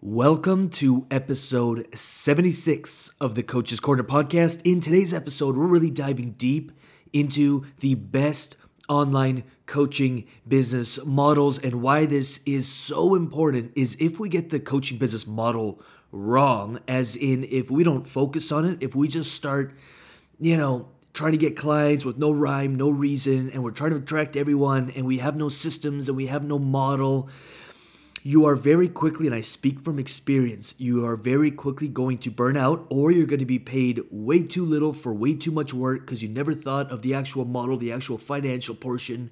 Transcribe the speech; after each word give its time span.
Welcome 0.00 0.70
to 0.70 1.08
episode 1.10 1.92
76 1.92 3.10
of 3.20 3.34
the 3.34 3.42
Coaches 3.42 3.80
Corner 3.80 4.04
podcast. 4.04 4.62
In 4.64 4.78
today's 4.78 5.12
episode, 5.12 5.56
we're 5.56 5.66
really 5.66 5.90
diving 5.90 6.34
deep 6.38 6.70
into 7.12 7.66
the 7.80 7.96
best 7.96 8.54
online 8.88 9.42
coaching 9.66 10.28
business 10.46 11.04
models 11.04 11.58
and 11.58 11.82
why 11.82 12.06
this 12.06 12.38
is 12.46 12.68
so 12.68 13.16
important 13.16 13.72
is 13.74 13.96
if 13.98 14.20
we 14.20 14.28
get 14.28 14.50
the 14.50 14.60
coaching 14.60 14.98
business 14.98 15.26
model 15.26 15.82
wrong 16.12 16.78
as 16.86 17.16
in 17.16 17.42
if 17.50 17.68
we 17.68 17.82
don't 17.82 18.06
focus 18.06 18.52
on 18.52 18.64
it, 18.64 18.78
if 18.80 18.94
we 18.94 19.08
just 19.08 19.32
start, 19.32 19.74
you 20.38 20.56
know, 20.56 20.88
trying 21.12 21.32
to 21.32 21.38
get 21.38 21.56
clients 21.56 22.04
with 22.04 22.16
no 22.16 22.30
rhyme, 22.30 22.76
no 22.76 22.88
reason, 22.88 23.50
and 23.50 23.64
we're 23.64 23.72
trying 23.72 23.90
to 23.90 23.96
attract 23.96 24.36
everyone 24.36 24.90
and 24.90 25.06
we 25.06 25.18
have 25.18 25.34
no 25.34 25.48
systems 25.48 26.08
and 26.08 26.16
we 26.16 26.26
have 26.26 26.44
no 26.44 26.56
model 26.56 27.28
you 28.22 28.46
are 28.46 28.56
very 28.56 28.88
quickly, 28.88 29.26
and 29.26 29.34
I 29.34 29.40
speak 29.40 29.80
from 29.80 29.98
experience, 29.98 30.74
you 30.78 31.06
are 31.06 31.16
very 31.16 31.50
quickly 31.50 31.88
going 31.88 32.18
to 32.18 32.30
burn 32.30 32.56
out, 32.56 32.86
or 32.90 33.10
you're 33.10 33.26
going 33.26 33.38
to 33.38 33.46
be 33.46 33.58
paid 33.58 34.02
way 34.10 34.42
too 34.42 34.64
little 34.64 34.92
for 34.92 35.14
way 35.14 35.34
too 35.34 35.50
much 35.50 35.72
work 35.72 36.00
because 36.00 36.22
you 36.22 36.28
never 36.28 36.54
thought 36.54 36.90
of 36.90 37.02
the 37.02 37.14
actual 37.14 37.44
model, 37.44 37.76
the 37.76 37.92
actual 37.92 38.18
financial 38.18 38.74
portion, 38.74 39.30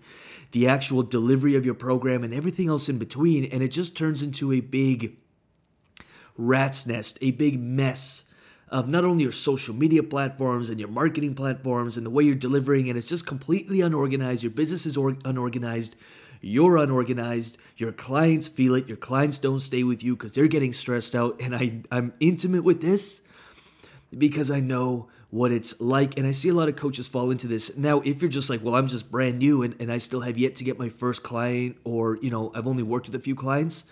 the 0.52 0.68
actual 0.68 1.02
delivery 1.02 1.54
of 1.54 1.64
your 1.64 1.74
program, 1.74 2.22
and 2.22 2.32
everything 2.32 2.68
else 2.68 2.88
in 2.88 2.98
between. 2.98 3.44
And 3.46 3.62
it 3.62 3.68
just 3.68 3.96
turns 3.96 4.22
into 4.22 4.52
a 4.52 4.60
big 4.60 5.16
rat's 6.36 6.86
nest, 6.86 7.18
a 7.20 7.32
big 7.32 7.58
mess 7.58 8.24
of 8.68 8.88
not 8.88 9.04
only 9.04 9.22
your 9.22 9.32
social 9.32 9.74
media 9.74 10.02
platforms 10.02 10.70
and 10.70 10.80
your 10.80 10.88
marketing 10.88 11.34
platforms 11.34 11.96
and 11.96 12.04
the 12.04 12.10
way 12.10 12.24
you're 12.24 12.34
delivering, 12.34 12.88
and 12.88 12.98
it's 12.98 13.06
just 13.06 13.26
completely 13.26 13.80
unorganized. 13.80 14.42
Your 14.42 14.50
business 14.50 14.86
is 14.86 14.96
or- 14.96 15.16
unorganized 15.24 15.96
you're 16.46 16.76
unorganized, 16.76 17.58
your 17.76 17.92
clients 17.92 18.46
feel 18.46 18.74
it, 18.74 18.86
your 18.86 18.96
clients 18.96 19.38
don't 19.38 19.60
stay 19.60 19.82
with 19.82 20.02
you 20.02 20.16
because 20.16 20.32
they're 20.32 20.46
getting 20.46 20.72
stressed 20.72 21.14
out. 21.14 21.40
And 21.40 21.54
I, 21.54 21.82
I'm 21.90 22.12
intimate 22.20 22.64
with 22.64 22.80
this 22.80 23.20
because 24.16 24.50
I 24.50 24.60
know 24.60 25.08
what 25.30 25.50
it's 25.50 25.80
like. 25.80 26.16
And 26.16 26.26
I 26.26 26.30
see 26.30 26.48
a 26.48 26.54
lot 26.54 26.68
of 26.68 26.76
coaches 26.76 27.08
fall 27.08 27.30
into 27.30 27.48
this. 27.48 27.76
Now, 27.76 28.00
if 28.00 28.22
you're 28.22 28.30
just 28.30 28.48
like, 28.48 28.62
well, 28.62 28.76
I'm 28.76 28.88
just 28.88 29.10
brand 29.10 29.38
new 29.38 29.62
and, 29.62 29.74
and 29.80 29.90
I 29.90 29.98
still 29.98 30.20
have 30.20 30.38
yet 30.38 30.54
to 30.56 30.64
get 30.64 30.78
my 30.78 30.88
first 30.88 31.22
client, 31.22 31.76
or, 31.84 32.16
you 32.22 32.30
know, 32.30 32.52
I've 32.54 32.66
only 32.66 32.82
worked 32.82 33.06
with 33.06 33.16
a 33.16 33.20
few 33.20 33.34
clients, 33.34 33.84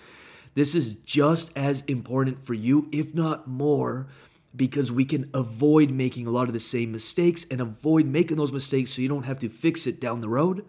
this 0.54 0.74
is 0.76 0.94
just 0.94 1.50
as 1.56 1.82
important 1.82 2.46
for 2.46 2.54
you, 2.54 2.88
if 2.92 3.12
not 3.12 3.48
more, 3.48 4.06
because 4.54 4.92
we 4.92 5.04
can 5.04 5.28
avoid 5.34 5.90
making 5.90 6.28
a 6.28 6.30
lot 6.30 6.46
of 6.46 6.52
the 6.52 6.60
same 6.60 6.92
mistakes 6.92 7.44
and 7.50 7.60
avoid 7.60 8.06
making 8.06 8.36
those 8.36 8.52
mistakes 8.52 8.92
so 8.92 9.02
you 9.02 9.08
don't 9.08 9.24
have 9.24 9.40
to 9.40 9.48
fix 9.48 9.88
it 9.88 10.00
down 10.00 10.20
the 10.20 10.28
road. 10.28 10.64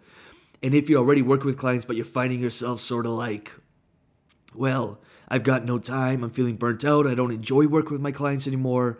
And 0.65 0.73
if 0.73 0.89
you're 0.89 0.97
already 0.97 1.21
working 1.21 1.45
with 1.45 1.59
clients, 1.59 1.85
but 1.85 1.95
you're 1.95 2.03
finding 2.03 2.41
yourself 2.41 2.81
sort 2.81 3.05
of 3.05 3.11
like, 3.11 3.51
well, 4.55 4.99
I've 5.27 5.43
got 5.43 5.63
no 5.63 5.77
time, 5.77 6.23
I'm 6.23 6.31
feeling 6.31 6.55
burnt 6.55 6.83
out, 6.83 7.05
I 7.05 7.13
don't 7.13 7.31
enjoy 7.31 7.67
working 7.67 7.91
with 7.91 8.01
my 8.01 8.11
clients 8.11 8.47
anymore, 8.47 8.97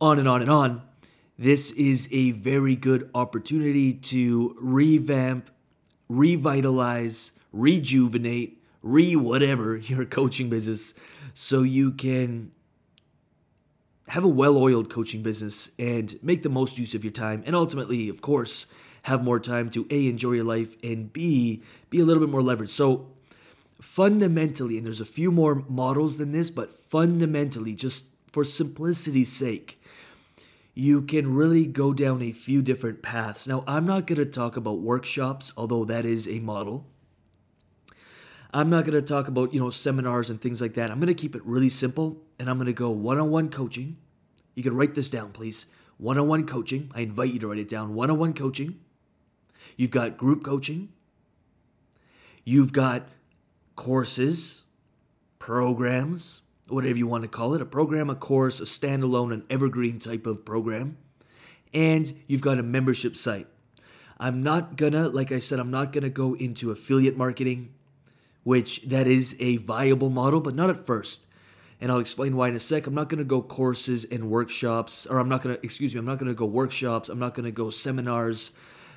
on 0.00 0.20
and 0.20 0.28
on 0.28 0.42
and 0.42 0.50
on, 0.50 0.82
this 1.36 1.72
is 1.72 2.08
a 2.12 2.30
very 2.30 2.76
good 2.76 3.10
opportunity 3.16 3.92
to 3.94 4.54
revamp, 4.60 5.50
revitalize, 6.08 7.32
rejuvenate, 7.52 8.62
re 8.80 9.16
whatever 9.16 9.76
your 9.76 10.04
coaching 10.04 10.48
business 10.48 10.94
so 11.34 11.64
you 11.64 11.90
can 11.90 12.52
have 14.06 14.22
a 14.22 14.28
well 14.28 14.56
oiled 14.56 14.88
coaching 14.88 15.24
business 15.24 15.72
and 15.80 16.16
make 16.22 16.44
the 16.44 16.48
most 16.48 16.78
use 16.78 16.94
of 16.94 17.02
your 17.02 17.12
time. 17.12 17.42
And 17.44 17.56
ultimately, 17.56 18.08
of 18.08 18.22
course, 18.22 18.66
have 19.02 19.24
more 19.24 19.40
time 19.40 19.70
to 19.70 19.86
A, 19.90 20.08
enjoy 20.08 20.32
your 20.32 20.44
life, 20.44 20.76
and 20.82 21.12
B, 21.12 21.62
be 21.88 22.00
a 22.00 22.04
little 22.04 22.22
bit 22.22 22.30
more 22.30 22.42
leveraged. 22.42 22.70
So, 22.70 23.08
fundamentally, 23.80 24.76
and 24.76 24.86
there's 24.86 25.00
a 25.00 25.06
few 25.06 25.32
more 25.32 25.64
models 25.68 26.18
than 26.18 26.32
this, 26.32 26.50
but 26.50 26.72
fundamentally, 26.72 27.74
just 27.74 28.06
for 28.32 28.44
simplicity's 28.44 29.32
sake, 29.32 29.80
you 30.74 31.02
can 31.02 31.34
really 31.34 31.66
go 31.66 31.92
down 31.92 32.22
a 32.22 32.32
few 32.32 32.62
different 32.62 33.02
paths. 33.02 33.46
Now, 33.46 33.64
I'm 33.66 33.86
not 33.86 34.06
going 34.06 34.18
to 34.18 34.26
talk 34.26 34.56
about 34.56 34.80
workshops, 34.80 35.52
although 35.56 35.84
that 35.84 36.04
is 36.04 36.28
a 36.28 36.38
model. 36.40 36.86
I'm 38.52 38.70
not 38.70 38.84
going 38.84 39.00
to 39.00 39.06
talk 39.06 39.28
about, 39.28 39.54
you 39.54 39.60
know, 39.60 39.70
seminars 39.70 40.30
and 40.30 40.40
things 40.40 40.60
like 40.60 40.74
that. 40.74 40.90
I'm 40.90 40.98
going 40.98 41.08
to 41.08 41.14
keep 41.14 41.34
it 41.34 41.44
really 41.44 41.68
simple 41.68 42.20
and 42.38 42.50
I'm 42.50 42.56
going 42.56 42.66
to 42.66 42.72
go 42.72 42.90
one-on-one 42.90 43.50
coaching. 43.50 43.96
You 44.54 44.62
can 44.62 44.74
write 44.74 44.94
this 44.94 45.08
down, 45.08 45.30
please. 45.30 45.66
One-on-one 45.98 46.46
coaching. 46.46 46.90
I 46.94 47.00
invite 47.00 47.32
you 47.32 47.38
to 47.40 47.48
write 47.48 47.58
it 47.58 47.68
down. 47.68 47.94
One-on-one 47.94 48.34
coaching 48.34 48.80
You've 49.76 49.90
got 49.90 50.16
group 50.16 50.44
coaching. 50.44 50.90
You've 52.44 52.72
got 52.72 53.08
courses, 53.76 54.64
programs, 55.38 56.42
whatever 56.68 56.96
you 56.96 57.06
want 57.06 57.24
to 57.24 57.28
call 57.28 57.54
it 57.54 57.62
a 57.62 57.66
program, 57.66 58.10
a 58.10 58.14
course, 58.14 58.60
a 58.60 58.64
standalone, 58.64 59.32
an 59.32 59.44
evergreen 59.50 59.98
type 59.98 60.26
of 60.26 60.44
program. 60.44 60.96
And 61.72 62.12
you've 62.26 62.40
got 62.40 62.58
a 62.58 62.62
membership 62.62 63.16
site. 63.16 63.46
I'm 64.18 64.42
not 64.42 64.76
gonna, 64.76 65.08
like 65.08 65.32
I 65.32 65.38
said, 65.38 65.58
I'm 65.58 65.70
not 65.70 65.92
gonna 65.92 66.10
go 66.10 66.34
into 66.34 66.70
affiliate 66.70 67.16
marketing, 67.16 67.72
which 68.42 68.82
that 68.82 69.06
is 69.06 69.36
a 69.40 69.56
viable 69.58 70.10
model, 70.10 70.40
but 70.40 70.54
not 70.54 70.70
at 70.70 70.84
first. 70.84 71.26
And 71.80 71.90
I'll 71.90 72.00
explain 72.00 72.36
why 72.36 72.48
in 72.48 72.54
a 72.54 72.60
sec. 72.60 72.86
I'm 72.86 72.94
not 72.94 73.08
gonna 73.08 73.24
go 73.24 73.40
courses 73.40 74.04
and 74.04 74.30
workshops, 74.30 75.06
or 75.06 75.18
I'm 75.18 75.28
not 75.28 75.42
gonna, 75.42 75.58
excuse 75.62 75.94
me, 75.94 75.98
I'm 75.98 76.04
not 76.04 76.18
gonna 76.18 76.34
go 76.34 76.44
workshops, 76.44 77.08
I'm 77.08 77.18
not 77.18 77.34
gonna 77.34 77.50
go 77.50 77.70
seminars, 77.70 78.50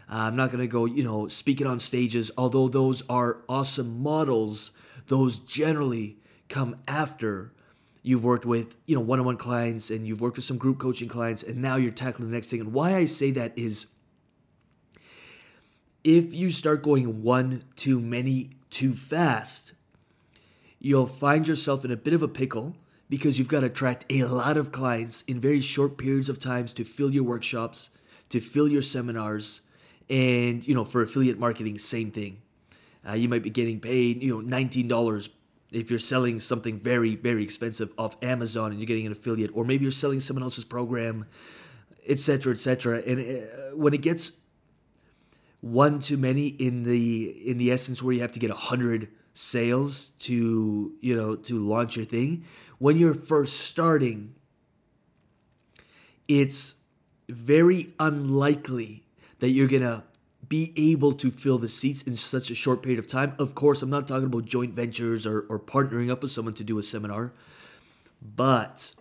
uh, 0.09 0.15
I'm 0.15 0.35
not 0.35 0.49
going 0.49 0.61
to 0.61 0.67
go, 0.67 0.85
you 0.85 1.03
know, 1.03 1.27
speaking 1.27 1.67
on 1.67 1.79
stages, 1.79 2.31
although 2.37 2.67
those 2.67 3.03
are 3.09 3.41
awesome 3.47 4.01
models, 4.01 4.71
those 5.07 5.39
generally 5.39 6.17
come 6.49 6.77
after 6.87 7.53
you've 8.01 8.23
worked 8.23 8.45
with, 8.45 8.77
you 8.85 8.95
know, 8.95 9.01
one-on-one 9.01 9.37
clients 9.37 9.89
and 9.89 10.05
you've 10.05 10.21
worked 10.21 10.35
with 10.35 10.45
some 10.45 10.57
group 10.57 10.77
coaching 10.77 11.07
clients 11.07 11.41
and 11.41 11.57
now 11.57 11.77
you're 11.77 11.91
tackling 11.91 12.29
the 12.29 12.35
next 12.35 12.47
thing. 12.47 12.59
And 12.59 12.73
why 12.73 12.95
I 12.95 13.05
say 13.05 13.31
that 13.31 13.57
is 13.57 13.87
if 16.03 16.33
you 16.33 16.51
start 16.51 16.83
going 16.83 17.23
one 17.23 17.63
too 17.75 17.99
many 17.99 18.51
too 18.69 18.93
fast, 18.93 19.73
you'll 20.79 21.07
find 21.07 21.47
yourself 21.47 21.85
in 21.85 21.91
a 21.91 21.97
bit 21.97 22.13
of 22.13 22.21
a 22.21 22.27
pickle 22.27 22.75
because 23.09 23.39
you've 23.39 23.47
got 23.47 23.61
to 23.61 23.67
attract 23.67 24.05
a 24.09 24.23
lot 24.23 24.57
of 24.57 24.71
clients 24.71 25.21
in 25.23 25.39
very 25.39 25.61
short 25.61 25.97
periods 25.97 26.27
of 26.27 26.39
times 26.39 26.73
to 26.73 26.83
fill 26.83 27.13
your 27.13 27.23
workshops, 27.23 27.89
to 28.29 28.41
fill 28.41 28.67
your 28.67 28.81
seminars, 28.81 29.61
and, 30.09 30.67
you 30.67 30.75
know, 30.75 30.83
for 30.83 31.01
affiliate 31.01 31.39
marketing, 31.39 31.77
same 31.77 32.11
thing. 32.11 32.41
Uh, 33.07 33.13
you 33.13 33.27
might 33.27 33.43
be 33.43 33.49
getting 33.49 33.79
paid, 33.79 34.21
you 34.21 34.41
know, 34.41 34.57
$19 34.57 35.29
if 35.71 35.89
you're 35.89 35.99
selling 35.99 36.39
something 36.39 36.79
very, 36.79 37.15
very 37.15 37.43
expensive 37.43 37.91
off 37.97 38.15
Amazon 38.23 38.71
and 38.71 38.79
you're 38.79 38.87
getting 38.87 39.05
an 39.05 39.11
affiliate, 39.11 39.51
or 39.53 39.65
maybe 39.65 39.83
you're 39.83 39.91
selling 39.91 40.19
someone 40.19 40.43
else's 40.43 40.63
program, 40.63 41.25
etc., 42.07 42.53
etc. 42.53 43.01
And 43.05 43.19
uh, 43.19 43.75
when 43.75 43.93
it 43.93 44.01
gets 44.01 44.33
one 45.61 45.99
too 45.99 46.17
many 46.17 46.47
in 46.47 46.83
the 46.83 47.49
in 47.49 47.57
the 47.57 47.71
essence 47.71 48.03
where 48.03 48.13
you 48.13 48.21
have 48.21 48.33
to 48.33 48.39
get 48.39 48.51
a 48.51 48.55
hundred 48.55 49.07
sales 49.33 50.09
to 50.19 50.93
you 51.01 51.15
know 51.15 51.35
to 51.35 51.65
launch 51.65 51.95
your 51.95 52.05
thing, 52.05 52.45
when 52.77 52.97
you're 52.97 53.13
first 53.13 53.61
starting, 53.61 54.35
it's 56.27 56.75
very 57.29 57.93
unlikely 57.99 59.02
that 59.43 59.49
you're 59.49 59.67
going 59.67 59.81
to 59.81 60.01
be 60.47 60.71
able 60.77 61.11
to 61.11 61.29
fill 61.29 61.57
the 61.57 61.67
seats 61.67 62.01
in 62.03 62.15
such 62.15 62.49
a 62.49 62.55
short 62.55 62.81
period 62.81 62.97
of 62.97 63.07
time. 63.07 63.35
Of 63.37 63.55
course, 63.55 63.81
I'm 63.81 63.89
not 63.89 64.07
talking 64.07 64.27
about 64.27 64.45
joint 64.45 64.73
ventures 64.73 65.27
or, 65.27 65.41
or 65.49 65.59
partnering 65.59 66.09
up 66.09 66.21
with 66.21 66.31
someone 66.31 66.53
to 66.53 66.63
do 66.63 66.77
a 66.77 66.81
seminar, 66.81 67.33
but 68.21 68.95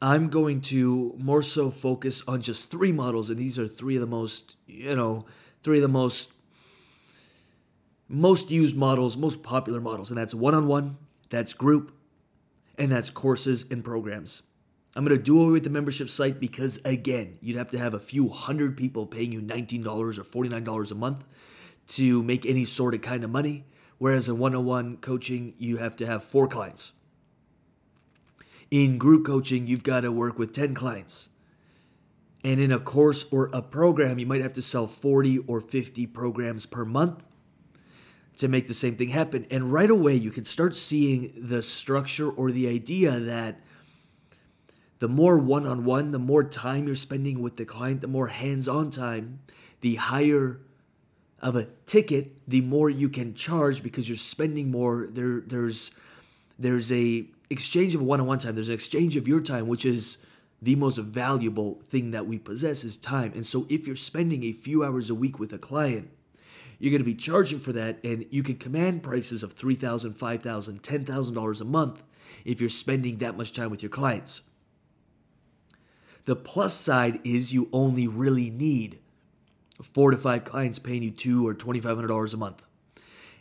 I'm 0.00 0.30
going 0.30 0.62
to 0.72 1.14
more 1.18 1.42
so 1.42 1.70
focus 1.70 2.22
on 2.26 2.40
just 2.40 2.70
three 2.70 2.92
models, 2.92 3.28
and 3.28 3.38
these 3.38 3.58
are 3.58 3.68
three 3.68 3.94
of 3.94 4.00
the 4.00 4.06
most, 4.06 4.56
you 4.66 4.96
know, 4.96 5.26
three 5.62 5.76
of 5.76 5.82
the 5.82 5.88
most 5.88 6.32
most 8.08 8.50
used 8.50 8.74
models, 8.74 9.18
most 9.18 9.42
popular 9.42 9.82
models, 9.82 10.10
and 10.10 10.16
that's 10.16 10.32
one-on-one, 10.32 10.96
that's 11.28 11.52
group, 11.52 11.92
and 12.78 12.90
that's 12.90 13.10
courses 13.10 13.70
and 13.70 13.84
programs. 13.84 14.44
I'm 14.96 15.04
going 15.04 15.16
to 15.16 15.22
do 15.22 15.40
away 15.40 15.52
with 15.52 15.64
the 15.64 15.70
membership 15.70 16.08
site 16.08 16.38
because, 16.38 16.80
again, 16.84 17.38
you'd 17.40 17.56
have 17.56 17.70
to 17.70 17.78
have 17.78 17.94
a 17.94 18.00
few 18.00 18.28
hundred 18.28 18.76
people 18.76 19.06
paying 19.06 19.32
you 19.32 19.40
$19 19.42 19.86
or 19.86 20.12
$49 20.12 20.90
a 20.90 20.94
month 20.94 21.24
to 21.88 22.22
make 22.22 22.46
any 22.46 22.64
sort 22.64 22.94
of 22.94 23.02
kind 23.02 23.24
of 23.24 23.30
money. 23.30 23.64
Whereas 23.98 24.28
in 24.28 24.38
one 24.38 24.54
on 24.54 24.64
one 24.64 24.96
coaching, 24.98 25.54
you 25.58 25.78
have 25.78 25.96
to 25.96 26.06
have 26.06 26.22
four 26.22 26.46
clients. 26.46 26.92
In 28.70 28.98
group 28.98 29.26
coaching, 29.26 29.66
you've 29.66 29.82
got 29.82 30.00
to 30.00 30.12
work 30.12 30.38
with 30.38 30.52
10 30.52 30.74
clients. 30.74 31.28
And 32.44 32.60
in 32.60 32.70
a 32.70 32.78
course 32.78 33.26
or 33.32 33.50
a 33.52 33.62
program, 33.62 34.18
you 34.18 34.26
might 34.26 34.42
have 34.42 34.52
to 34.54 34.62
sell 34.62 34.86
40 34.86 35.38
or 35.46 35.60
50 35.60 36.06
programs 36.08 36.66
per 36.66 36.84
month 36.84 37.22
to 38.36 38.48
make 38.48 38.68
the 38.68 38.74
same 38.74 38.96
thing 38.96 39.08
happen. 39.08 39.46
And 39.50 39.72
right 39.72 39.90
away, 39.90 40.14
you 40.14 40.30
can 40.30 40.44
start 40.44 40.76
seeing 40.76 41.32
the 41.36 41.62
structure 41.62 42.30
or 42.30 42.52
the 42.52 42.68
idea 42.68 43.18
that 43.18 43.60
the 44.98 45.08
more 45.08 45.38
one 45.38 45.66
on 45.66 45.84
one, 45.84 46.12
the 46.12 46.18
more 46.18 46.44
time 46.44 46.86
you're 46.86 46.96
spending 46.96 47.42
with 47.42 47.56
the 47.56 47.64
client, 47.64 48.00
the 48.00 48.08
more 48.08 48.28
hands 48.28 48.68
on 48.68 48.90
time, 48.90 49.40
the 49.80 49.96
higher 49.96 50.60
of 51.40 51.56
a 51.56 51.66
ticket, 51.84 52.38
the 52.48 52.60
more 52.60 52.88
you 52.88 53.08
can 53.08 53.34
charge 53.34 53.82
because 53.82 54.08
you're 54.08 54.16
spending 54.16 54.70
more. 54.70 55.08
There, 55.10 55.40
there's 55.40 55.90
there's 56.58 56.92
a 56.92 57.26
exchange 57.50 57.94
of 57.94 58.02
one-on-one 58.02 58.38
time. 58.38 58.54
There's 58.54 58.68
an 58.68 58.74
exchange 58.74 59.16
of 59.16 59.26
your 59.26 59.40
time, 59.40 59.66
which 59.66 59.84
is 59.84 60.18
the 60.62 60.76
most 60.76 60.98
valuable 60.98 61.80
thing 61.84 62.12
that 62.12 62.26
we 62.26 62.38
possess 62.38 62.84
is 62.84 62.96
time. 62.96 63.32
And 63.34 63.44
so 63.44 63.66
if 63.68 63.86
you're 63.86 63.96
spending 63.96 64.44
a 64.44 64.52
few 64.52 64.82
hours 64.84 65.10
a 65.10 65.14
week 65.14 65.38
with 65.38 65.52
a 65.52 65.58
client, 65.58 66.10
you're 66.78 66.90
going 66.90 67.02
to 67.02 67.04
be 67.04 67.14
charging 67.14 67.58
for 67.58 67.72
that 67.72 67.98
and 68.02 68.24
you 68.30 68.42
can 68.42 68.56
command 68.56 69.02
prices 69.02 69.42
of 69.42 69.54
$3,000, 69.54 70.14
$5,000, 70.16 70.80
$10,000 70.80 71.60
a 71.60 71.64
month 71.64 72.02
if 72.44 72.60
you're 72.60 72.70
spending 72.70 73.18
that 73.18 73.36
much 73.36 73.52
time 73.52 73.70
with 73.70 73.82
your 73.82 73.90
clients. 73.90 74.42
The 76.24 76.36
plus 76.36 76.74
side 76.74 77.20
is 77.24 77.52
you 77.52 77.68
only 77.72 78.06
really 78.06 78.50
need 78.50 78.98
four 79.82 80.10
to 80.10 80.16
five 80.16 80.44
clients 80.44 80.78
paying 80.78 81.02
you 81.02 81.10
two 81.10 81.46
or 81.46 81.54
$2,500 81.54 82.34
a 82.34 82.36
month. 82.36 82.62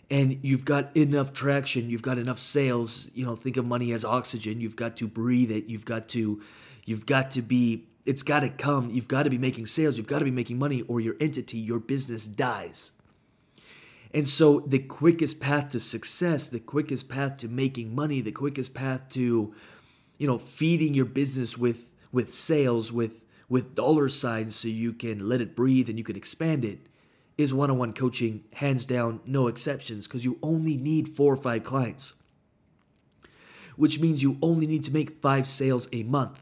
And 0.09 0.43
you've 0.43 0.65
got 0.65 0.95
enough 0.95 1.33
traction, 1.33 1.89
you've 1.89 2.01
got 2.01 2.17
enough 2.17 2.39
sales. 2.39 3.09
You 3.13 3.25
know, 3.25 3.35
think 3.35 3.57
of 3.57 3.65
money 3.65 3.93
as 3.93 4.03
oxygen. 4.03 4.59
You've 4.59 4.75
got 4.75 4.97
to 4.97 5.07
breathe 5.07 5.49
it. 5.49 5.65
You've 5.65 5.85
got 5.85 6.07
to, 6.09 6.41
you've 6.85 7.05
got 7.05 7.31
to 7.31 7.41
be, 7.41 7.87
it's 8.05 8.21
got 8.21 8.41
to 8.41 8.49
come. 8.49 8.89
You've 8.91 9.07
got 9.07 9.23
to 9.23 9.29
be 9.29 9.37
making 9.37 9.67
sales. 9.67 9.97
You've 9.97 10.07
got 10.07 10.19
to 10.19 10.25
be 10.25 10.31
making 10.31 10.59
money, 10.59 10.81
or 10.83 10.99
your 10.99 11.15
entity, 11.21 11.57
your 11.57 11.79
business 11.79 12.27
dies. 12.27 12.91
And 14.13 14.27
so, 14.27 14.59
the 14.59 14.77
quickest 14.77 15.39
path 15.39 15.69
to 15.69 15.79
success, 15.79 16.49
the 16.49 16.59
quickest 16.59 17.09
path 17.09 17.37
to 17.37 17.47
making 17.47 17.95
money, 17.95 18.21
the 18.21 18.31
quickest 18.31 18.73
path 18.75 19.09
to, 19.11 19.55
you 20.19 20.27
know, 20.27 20.37
feeding 20.37 20.93
your 20.93 21.05
business 21.05 21.57
with 21.57 21.87
with 22.13 22.33
sales, 22.33 22.93
with 22.93 23.19
with 23.49 23.75
dollar 23.75 24.07
signs, 24.07 24.55
so 24.55 24.69
you 24.69 24.93
can 24.93 25.27
let 25.27 25.41
it 25.41 25.55
breathe 25.55 25.89
and 25.89 25.97
you 25.97 26.03
can 26.03 26.15
expand 26.15 26.63
it, 26.63 26.87
is 27.37 27.53
one-on-one 27.53 27.93
coaching, 27.93 28.45
hands 28.53 28.85
down, 28.85 29.19
no 29.25 29.47
exceptions, 29.47 30.07
because 30.07 30.23
you 30.23 30.39
only 30.41 30.77
need 30.77 31.07
four 31.09 31.33
or 31.33 31.37
five 31.37 31.63
clients, 31.63 32.13
which 33.75 33.99
means 33.99 34.23
you 34.23 34.37
only 34.41 34.65
need 34.65 34.83
to 34.83 34.93
make 34.93 35.21
five 35.21 35.45
sales 35.45 35.87
a 35.91 36.03
month. 36.03 36.41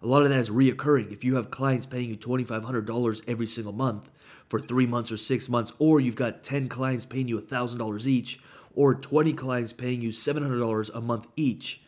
A 0.00 0.06
lot 0.06 0.22
of 0.22 0.30
that 0.30 0.38
is 0.38 0.48
reoccurring. 0.48 1.12
If 1.12 1.24
you 1.24 1.34
have 1.34 1.50
clients 1.50 1.84
paying 1.84 2.08
you 2.08 2.16
$2,500 2.16 3.22
every 3.26 3.46
single 3.46 3.74
month, 3.74 4.08
for 4.50 4.60
three 4.60 4.86
months 4.86 5.12
or 5.12 5.16
six 5.16 5.48
months, 5.48 5.72
or 5.78 6.00
you've 6.00 6.16
got 6.16 6.42
10 6.42 6.68
clients 6.68 7.06
paying 7.06 7.28
you 7.28 7.40
$1,000 7.40 8.06
each, 8.06 8.40
or 8.74 8.94
20 8.94 9.32
clients 9.32 9.72
paying 9.72 10.00
you 10.00 10.10
$700 10.10 10.90
a 10.94 11.00
month 11.00 11.28
each 11.36 11.82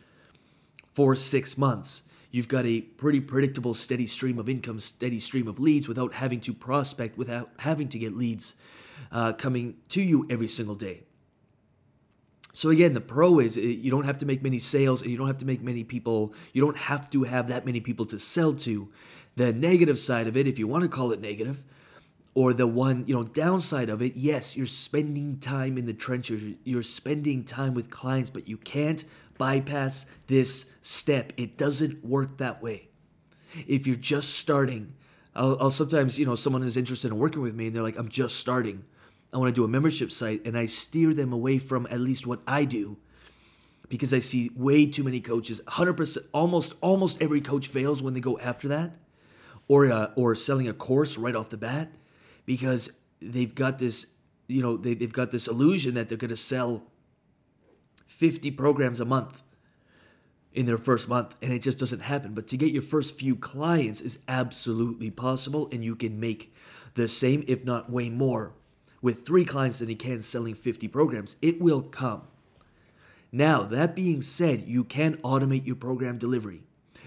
for 0.88 1.16
six 1.16 1.58
months. 1.58 2.02
You've 2.32 2.48
got 2.48 2.64
a 2.64 2.80
pretty 2.80 3.20
predictable, 3.20 3.74
steady 3.74 4.06
stream 4.06 4.38
of 4.38 4.48
income, 4.48 4.80
steady 4.80 5.20
stream 5.20 5.46
of 5.46 5.60
leads 5.60 5.86
without 5.86 6.14
having 6.14 6.40
to 6.40 6.54
prospect, 6.54 7.18
without 7.18 7.50
having 7.58 7.88
to 7.90 7.98
get 7.98 8.16
leads 8.16 8.56
uh, 9.12 9.34
coming 9.34 9.76
to 9.90 10.02
you 10.02 10.26
every 10.30 10.48
single 10.48 10.74
day. 10.74 11.02
So 12.54 12.70
again, 12.70 12.94
the 12.94 13.02
pro 13.02 13.38
is 13.38 13.58
uh, 13.58 13.60
you 13.60 13.90
don't 13.90 14.04
have 14.04 14.18
to 14.18 14.26
make 14.26 14.42
many 14.42 14.58
sales 14.58 15.02
and 15.02 15.10
you 15.10 15.18
don't 15.18 15.26
have 15.26 15.38
to 15.38 15.44
make 15.44 15.62
many 15.62 15.84
people, 15.84 16.34
you 16.54 16.62
don't 16.62 16.76
have 16.76 17.10
to 17.10 17.24
have 17.24 17.48
that 17.48 17.66
many 17.66 17.80
people 17.80 18.06
to 18.06 18.18
sell 18.18 18.54
to. 18.54 18.88
The 19.36 19.52
negative 19.52 19.98
side 19.98 20.26
of 20.26 20.36
it, 20.36 20.46
if 20.46 20.58
you 20.58 20.66
want 20.66 20.82
to 20.82 20.88
call 20.88 21.12
it 21.12 21.20
negative, 21.20 21.62
or 22.34 22.54
the 22.54 22.66
one 22.66 23.04
you 23.06 23.14
know 23.14 23.22
downside 23.22 23.90
of 23.90 24.00
it 24.00 24.16
yes 24.16 24.56
you're 24.56 24.66
spending 24.66 25.38
time 25.38 25.76
in 25.76 25.84
the 25.84 25.92
trenches 25.92 26.54
you're 26.64 26.82
spending 26.82 27.44
time 27.44 27.74
with 27.74 27.90
clients 27.90 28.30
but 28.30 28.48
you 28.48 28.56
can't 28.56 29.04
bypass 29.38 30.06
this 30.26 30.70
step. 30.82 31.32
It 31.36 31.56
doesn't 31.56 32.04
work 32.04 32.38
that 32.38 32.62
way. 32.62 32.88
If 33.66 33.86
you're 33.86 33.96
just 33.96 34.30
starting 34.30 34.94
I'll, 35.34 35.56
I'll 35.60 35.70
sometimes 35.70 36.18
you 36.18 36.26
know 36.26 36.34
someone 36.34 36.62
is 36.62 36.76
interested 36.76 37.10
in 37.10 37.18
working 37.18 37.42
with 37.42 37.54
me 37.54 37.66
and 37.66 37.76
they're 37.76 37.82
like 37.82 37.98
i'm 37.98 38.08
just 38.08 38.36
starting. 38.36 38.84
I 39.32 39.38
want 39.38 39.48
to 39.54 39.58
do 39.58 39.64
a 39.64 39.68
membership 39.68 40.12
site 40.12 40.44
and 40.46 40.56
i 40.56 40.66
steer 40.66 41.14
them 41.14 41.32
away 41.32 41.58
from 41.58 41.86
at 41.90 42.00
least 42.00 42.26
what 42.26 42.40
i 42.46 42.64
do 42.64 42.98
because 43.88 44.12
i 44.12 44.18
see 44.18 44.50
way 44.54 44.86
too 44.86 45.04
many 45.04 45.20
coaches. 45.20 45.60
100% 45.68 46.18
almost 46.32 46.74
almost 46.80 47.20
every 47.20 47.40
coach 47.40 47.68
fails 47.68 48.02
when 48.02 48.14
they 48.14 48.20
go 48.20 48.38
after 48.38 48.68
that 48.68 48.96
or 49.68 49.90
uh, 49.90 50.10
or 50.16 50.34
selling 50.34 50.68
a 50.68 50.74
course 50.74 51.16
right 51.16 51.34
off 51.34 51.48
the 51.48 51.56
bat 51.56 51.94
because 52.44 52.90
they've 53.20 53.54
got 53.54 53.78
this, 53.78 54.06
you 54.48 54.60
know, 54.60 54.76
they, 54.76 54.94
they've 54.94 55.12
got 55.12 55.30
this 55.30 55.46
illusion 55.46 55.94
that 55.94 56.08
they're 56.08 56.18
going 56.18 56.28
to 56.28 56.36
sell 56.36 56.82
50 58.12 58.50
programs 58.52 59.00
a 59.00 59.04
month 59.04 59.42
in 60.52 60.66
their 60.66 60.78
first 60.78 61.08
month 61.08 61.34
and 61.40 61.52
it 61.52 61.60
just 61.60 61.78
doesn't 61.78 62.00
happen 62.00 62.34
but 62.34 62.46
to 62.46 62.56
get 62.56 62.72
your 62.72 62.82
first 62.82 63.18
few 63.18 63.34
clients 63.34 64.00
is 64.00 64.18
absolutely 64.28 65.10
possible 65.10 65.68
and 65.72 65.82
you 65.82 65.96
can 65.96 66.20
make 66.20 66.54
the 66.94 67.08
same 67.08 67.42
if 67.48 67.64
not 67.64 67.90
way 67.90 68.10
more 68.10 68.52
with 69.00 69.24
three 69.26 69.44
clients 69.44 69.78
than 69.78 69.88
you 69.88 69.96
can 69.96 70.20
selling 70.20 70.54
50 70.54 70.88
programs 70.88 71.36
it 71.40 71.60
will 71.60 71.82
come 71.82 72.22
now 73.32 73.62
that 73.62 73.96
being 73.96 74.20
said 74.20 74.62
you 74.62 74.84
can 74.84 75.16
automate 75.18 75.66
your 75.66 75.76
program 75.76 76.18
delivery 76.18 76.62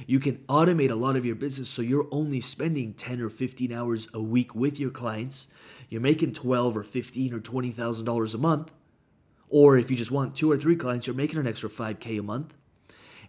you 0.07 0.19
can 0.19 0.38
automate 0.50 0.92
a 0.92 0.96
lot 0.96 1.16
of 1.16 1.25
your 1.25 1.36
business 1.36 1.69
so 1.69 1.81
you're 1.81 2.07
only 2.12 2.42
spending 2.42 2.94
10 2.94 3.22
or 3.22 3.30
15 3.30 3.72
hours 3.72 4.10
a 4.13 4.22
week 4.22 4.54
with 4.54 4.80
your 4.80 4.92
clients. 4.92 5.48
You're 5.90 6.02
making 6.02 6.34
12 6.34 6.78
or 6.78 6.84
15 6.84 7.34
or 7.34 7.40
$20,000 7.40 8.34
a 8.34 8.38
month. 8.38 8.72
Or 9.56 9.78
if 9.78 9.90
you 9.90 9.96
just 9.96 10.12
want 10.12 10.36
two 10.36 10.52
or 10.52 10.57
three 10.57 10.75
clients, 10.75 11.07
you're 11.07 11.16
making 11.16 11.40
an 11.40 11.48
extra 11.48 11.69
5K 11.69 12.19
a 12.19 12.22
month 12.22 12.54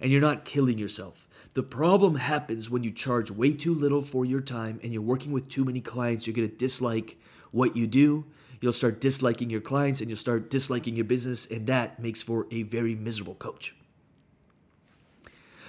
and 0.00 0.11
you're 0.11 0.20
not 0.20 0.44
killing 0.44 0.76
yourself. 0.76 1.28
The 1.55 1.62
problem 1.62 2.17
happens 2.17 2.69
when 2.69 2.82
you 2.82 2.90
charge 2.90 3.31
way 3.31 3.52
too 3.52 3.73
little 3.73 4.02
for 4.02 4.25
your 4.25 4.40
time 4.40 4.81
and 4.82 4.93
you're 4.93 5.02
working 5.02 5.31
with 5.31 5.49
too 5.49 5.64
many 5.64 5.81
clients. 5.81 6.26
You're 6.26 6.34
going 6.34 6.50
to 6.50 6.56
dislike 6.56 7.17
what 7.52 7.76
you 7.76 7.87
do. 7.87 8.25
You'll 8.61 8.73
start 8.73 9.00
disliking 9.00 9.50
your 9.50 9.61
clients 9.61 10.00
and 10.00 10.11
you'll 10.11 10.17
start 10.17 10.50
disliking 10.50 10.96
your 10.96 11.05
business, 11.05 11.46
and 11.46 11.69
that 11.69 12.00
makes 12.00 12.23
for 12.23 12.49
a 12.50 12.64
very 12.64 12.96
miserable 12.96 13.37
coach. 13.37 13.76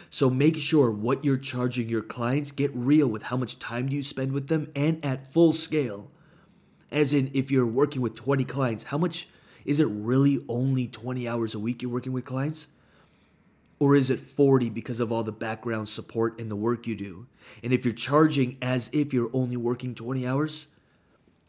So 0.09 0.27
make 0.27 0.57
sure 0.57 0.89
what 0.89 1.23
you're 1.23 1.37
charging 1.37 1.87
your 1.87 2.01
clients, 2.01 2.51
get 2.51 2.71
real 2.73 3.07
with 3.07 3.21
how 3.21 3.37
much 3.37 3.59
time 3.59 3.89
do 3.89 3.95
you 3.95 4.01
spend 4.01 4.31
with 4.31 4.47
them 4.47 4.71
and 4.75 5.05
at 5.05 5.31
full 5.31 5.53
scale. 5.53 6.09
As 6.91 7.13
in, 7.13 7.29
if 7.35 7.51
you're 7.51 7.67
working 7.67 8.01
with 8.01 8.15
20 8.15 8.43
clients, 8.45 8.85
how 8.85 8.97
much 8.97 9.27
is 9.67 9.79
it 9.79 9.85
really 9.85 10.43
only 10.49 10.87
20 10.87 11.27
hours 11.27 11.53
a 11.53 11.59
week 11.59 11.81
you're 11.81 11.91
working 11.91 12.13
with 12.13 12.25
clients? 12.25 12.67
Or 13.79 13.95
is 13.95 14.09
it 14.09 14.19
40 14.19 14.71
because 14.71 14.99
of 14.99 15.11
all 15.11 15.23
the 15.23 15.31
background 15.31 15.87
support 15.87 16.39
and 16.39 16.49
the 16.49 16.55
work 16.55 16.87
you 16.87 16.95
do? 16.95 17.27
And 17.61 17.71
if 17.71 17.85
you're 17.85 17.93
charging 17.93 18.57
as 18.59 18.89
if 18.91 19.13
you're 19.13 19.29
only 19.33 19.57
working 19.57 19.93
20 19.93 20.25
hours, 20.25 20.67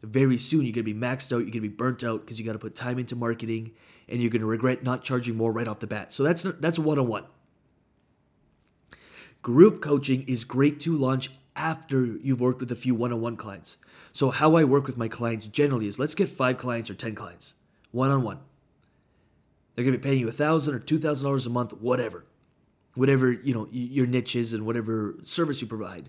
very 0.03 0.37
soon 0.37 0.67
you're 0.67 0.75
going 0.75 0.85
to 0.85 0.93
be 0.93 0.95
maxed 0.95 1.33
out, 1.33 1.39
you're 1.39 1.51
going 1.51 1.53
to 1.53 1.61
be 1.61 1.69
burnt 1.69 2.05
out 2.05 2.21
because 2.21 2.39
you 2.39 2.45
got 2.45 2.53
to 2.53 2.59
put 2.59 2.75
time 2.75 2.99
into 2.99 3.17
marketing 3.17 3.71
and 4.09 4.21
you're 4.21 4.31
going 4.31 4.43
to 4.43 4.47
regret 4.47 4.83
not 4.83 5.03
charging 5.03 5.37
more 5.37 5.53
right 5.53 5.67
off 5.67 5.79
the 5.79 5.87
bat. 5.87 6.13
So 6.13 6.23
that's 6.23 6.43
that's 6.43 6.79
one-on-one. 6.79 7.25
Group 9.41 9.81
coaching 9.81 10.25
is 10.27 10.45
great 10.45 10.81
to 10.81 10.97
launch 10.97 11.31
after 11.55 12.05
you've 12.05 12.41
worked 12.41 12.61
with 12.61 12.71
a 12.71 12.77
few 12.77 12.95
one 12.95 13.13
on 13.13 13.21
one 13.21 13.37
clients. 13.37 13.77
So, 14.13 14.31
how 14.31 14.57
I 14.57 14.65
work 14.65 14.87
with 14.87 14.97
my 14.97 15.09
clients 15.09 15.47
generally 15.47 15.87
is 15.87 15.99
let's 15.99 16.15
get 16.15 16.29
five 16.29 16.59
clients 16.59 16.91
or 16.91 16.95
10 16.95 17.15
clients, 17.15 17.55
one 17.91 18.11
on 18.11 18.23
one. 18.23 18.41
They're 19.75 19.85
going 19.85 19.93
to 19.93 19.99
be 19.99 20.09
paying 20.09 20.21
you 20.21 20.29
a 20.29 20.33
thousand 20.33 20.75
or 20.75 20.79
two 20.79 20.99
thousand 20.99 21.25
dollars 21.25 21.47
a 21.47 21.51
month, 21.51 21.73
whatever, 21.73 22.25
whatever 22.95 23.31
you 23.31 23.55
know 23.55 23.69
your 23.71 24.07
niche 24.07 24.37
is 24.37 24.53
and 24.53 24.67
whatever 24.67 25.17
service 25.23 25.61
you 25.61 25.67
provide. 25.67 26.09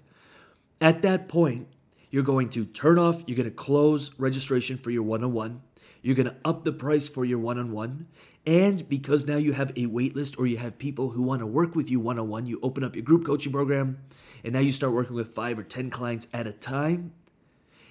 At 0.81 1.01
that 1.01 1.27
point, 1.27 1.67
you're 2.09 2.23
going 2.23 2.49
to 2.49 2.65
turn 2.65 2.97
off. 2.97 3.23
You're 3.27 3.37
going 3.37 3.49
to 3.49 3.55
close 3.55 4.11
registration 4.17 4.77
for 4.77 4.89
your 4.89 5.03
one 5.03 5.23
on 5.23 5.33
one. 5.33 5.61
You're 6.01 6.15
going 6.15 6.29
to 6.29 6.35
up 6.45 6.63
the 6.63 6.71
price 6.71 7.09
for 7.09 7.25
your 7.25 7.39
one 7.39 7.59
on 7.59 7.71
one, 7.71 8.07
and 8.45 8.87
because 8.87 9.27
now 9.27 9.37
you 9.37 9.53
have 9.53 9.71
a 9.75 9.85
wait 9.85 10.15
list 10.15 10.39
or 10.39 10.47
you 10.47 10.57
have 10.57 10.77
people 10.77 11.09
who 11.11 11.21
want 11.21 11.41
to 11.41 11.45
work 11.45 11.75
with 11.75 11.89
you 11.91 11.99
one 11.99 12.17
on 12.17 12.29
one, 12.29 12.45
you 12.45 12.59
open 12.63 12.83
up 12.83 12.95
your 12.95 13.03
group 13.03 13.25
coaching 13.25 13.51
program 13.51 13.99
and 14.43 14.53
now 14.53 14.59
you 14.59 14.71
start 14.71 14.93
working 14.93 15.15
with 15.15 15.29
five 15.29 15.59
or 15.59 15.63
10 15.63 15.89
clients 15.89 16.27
at 16.33 16.47
a 16.47 16.51
time. 16.51 17.13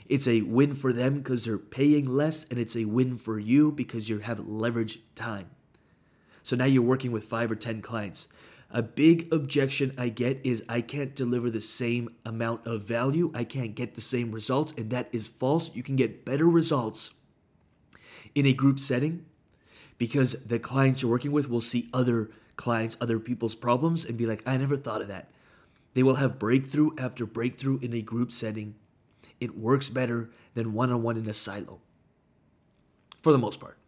It's 0.09 0.27
a 0.27 0.41
win 0.41 0.75
for 0.75 0.93
them 0.93 1.19
because 1.19 1.45
they're 1.45 1.59
paying 1.59 2.07
less, 2.07 2.45
and 2.51 2.59
it's 2.59 2.77
a 2.77 2.87
win 2.87 3.19
for 3.19 3.39
you 3.39 3.71
because 3.71 4.09
you 4.09 4.19
have 4.21 4.49
leverage 4.49 5.01
time. 5.15 5.51
So 6.43 6.57
now 6.57 6.65
you're 6.65 6.83
working 6.83 7.13
with 7.13 7.25
five 7.25 7.51
or 7.51 7.57
10 7.57 7.83
clients. 7.83 8.29
A 8.71 8.83
big 8.83 9.33
objection 9.33 9.95
I 9.97 10.09
get 10.11 10.41
is 10.45 10.63
I 10.69 10.83
can't 10.83 11.15
deliver 11.15 11.51
the 11.51 11.61
same 11.61 12.15
amount 12.25 12.67
of 12.67 12.83
value. 12.83 13.31
I 13.35 13.45
can't 13.45 13.75
get 13.75 13.95
the 13.95 14.01
same 14.01 14.33
results, 14.33 14.73
and 14.77 14.91
that 14.91 15.09
is 15.13 15.27
false. 15.27 15.75
You 15.75 15.83
can 15.83 15.97
get 15.97 16.25
better 16.25 16.47
results 16.47 17.11
in 18.35 18.47
a 18.47 18.53
group 18.53 18.79
setting 18.79 19.25
because 19.97 20.33
the 20.45 20.59
clients 20.59 21.03
you're 21.03 21.11
working 21.11 21.33
with 21.33 21.49
will 21.49 21.61
see 21.61 21.89
other 21.93 22.31
clients, 22.57 22.97
other 23.01 23.19
people's 23.19 23.55
problems, 23.55 24.05
and 24.05 24.19
be 24.19 24.27
like, 24.27 24.43
I 24.47 24.57
never 24.57 24.77
thought 24.77 25.03
of 25.03 25.09
that. 25.09 25.31
They 25.95 26.03
will 26.03 26.17
have 26.17 26.39
breakthrough 26.39 26.91
after 26.99 27.27
breakthrough 27.27 27.79
in 27.81 27.93
a 27.95 28.03
group 28.03 28.33
setting. 28.33 28.75
It 29.41 29.57
works 29.57 29.89
better 29.89 30.31
than 30.55 30.73
one 30.73 30.91
on 30.91 31.03
one 31.03 31.17
in 31.17 31.29
a 31.29 31.35
silo, 31.35 31.81
for 33.23 33.33
the 33.33 33.39
most 33.39 33.61
part. 33.61 33.79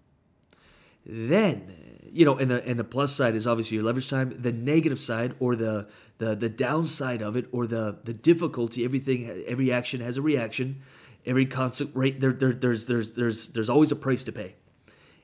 Then, 1.07 1.73
you 2.12 2.25
know, 2.25 2.37
and 2.37 2.50
the 2.50 2.64
and 2.66 2.78
the 2.78 2.85
plus 2.85 3.12
side 3.14 3.35
is 3.35 3.47
obviously 3.47 3.76
your 3.76 3.85
leverage 3.85 4.09
time. 4.09 4.35
The 4.40 4.52
negative 4.52 5.00
side, 5.00 5.35
or 5.40 5.57
the 5.57 5.88
the 6.19 6.35
the 6.35 6.49
downside 6.49 7.23
of 7.23 7.37
it, 7.37 7.47
or 7.52 7.66
the 7.66 7.99
the 8.04 8.12
difficulty. 8.12 8.85
Everything, 8.85 9.45
every 9.47 9.73
action 9.73 10.00
has 10.00 10.16
a 10.16 10.23
reaction. 10.23 10.83
Every 11.26 11.47
constant 11.47 11.90
rate, 11.95 12.21
there, 12.21 12.33
there 12.33 12.52
there's 12.52 12.87
there's 12.87 13.12
there's 13.12 13.49
there's 13.49 13.71
always 13.71 13.92
a 13.92 13.97
price 13.97 14.25
to 14.25 14.33
pay 14.33 14.57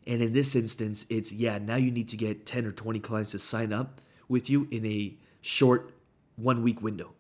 And 0.07 0.23
in 0.23 0.33
this 0.33 0.55
instance, 0.55 1.07
it's 1.09 1.33
yeah, 1.33 1.59
now 1.59 1.77
you 1.77 1.91
need 1.91 2.09
to 2.09 2.17
get 2.17 2.47
10 2.47 2.67
or 2.67 2.73
20 2.73 3.01
clients 3.01 3.31
to 3.33 3.39
sign 3.39 3.73
up 3.73 4.01
with 4.29 4.51
you 4.51 4.69
in 4.71 4.85
a 4.87 5.17
short 5.41 5.93
one 6.37 6.63
week 6.63 6.83
window. 6.83 7.15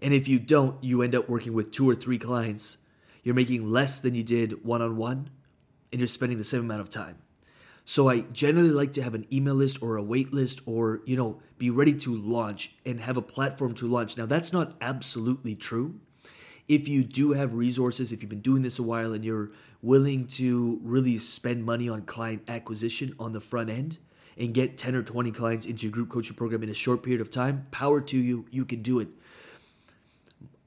And 0.00 0.12
if 0.12 0.28
you 0.28 0.38
don't, 0.38 0.82
you 0.82 1.02
end 1.02 1.14
up 1.14 1.28
working 1.28 1.52
with 1.52 1.70
two 1.70 1.88
or 1.88 1.94
three 1.94 2.18
clients. 2.18 2.78
You're 3.22 3.34
making 3.34 3.70
less 3.70 4.00
than 4.00 4.14
you 4.14 4.22
did 4.22 4.64
one 4.64 4.82
on 4.82 4.96
one, 4.96 5.30
and 5.90 6.00
you're 6.00 6.08
spending 6.08 6.38
the 6.38 6.44
same 6.44 6.60
amount 6.60 6.80
of 6.80 6.90
time. 6.90 7.18
So 7.86 8.08
I 8.08 8.20
generally 8.20 8.70
like 8.70 8.94
to 8.94 9.02
have 9.02 9.14
an 9.14 9.26
email 9.32 9.54
list 9.54 9.82
or 9.82 9.96
a 9.96 10.02
wait 10.02 10.32
list 10.32 10.60
or, 10.64 11.02
you 11.04 11.16
know, 11.16 11.40
be 11.58 11.68
ready 11.68 11.92
to 11.94 12.14
launch 12.14 12.74
and 12.84 13.00
have 13.00 13.16
a 13.16 13.22
platform 13.22 13.74
to 13.74 13.86
launch. 13.86 14.16
Now, 14.16 14.24
that's 14.24 14.52
not 14.52 14.74
absolutely 14.80 15.54
true. 15.54 16.00
If 16.66 16.88
you 16.88 17.04
do 17.04 17.32
have 17.32 17.52
resources, 17.52 18.10
if 18.10 18.22
you've 18.22 18.30
been 18.30 18.40
doing 18.40 18.62
this 18.62 18.78
a 18.78 18.82
while 18.82 19.12
and 19.12 19.22
you're 19.22 19.50
willing 19.82 20.26
to 20.26 20.80
really 20.82 21.18
spend 21.18 21.64
money 21.64 21.88
on 21.90 22.02
client 22.02 22.42
acquisition 22.48 23.14
on 23.18 23.34
the 23.34 23.40
front 23.40 23.68
end 23.68 23.98
and 24.38 24.54
get 24.54 24.78
10 24.78 24.94
or 24.94 25.02
20 25.02 25.30
clients 25.32 25.66
into 25.66 25.82
your 25.82 25.92
group 25.92 26.08
coaching 26.08 26.34
program 26.34 26.62
in 26.62 26.70
a 26.70 26.74
short 26.74 27.02
period 27.02 27.20
of 27.20 27.30
time, 27.30 27.66
power 27.70 28.00
to 28.00 28.18
you. 28.18 28.46
You 28.50 28.64
can 28.64 28.80
do 28.80 28.98
it 28.98 29.08